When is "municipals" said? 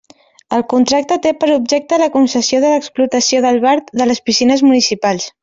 4.71-5.31